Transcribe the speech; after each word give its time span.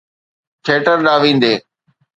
Theatre 0.65 0.97
ڏانهن 1.05 1.21
ويندي. 1.23 1.53